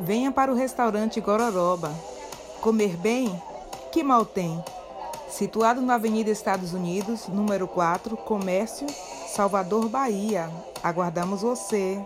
[0.00, 1.92] Venha para o restaurante Gororoba.
[2.60, 3.40] Comer bem?
[3.90, 4.62] Que mal tem?
[5.28, 8.86] Situado na Avenida Estados Unidos, número 4, Comércio,
[9.34, 10.48] Salvador, Bahia.
[10.82, 12.00] Aguardamos você.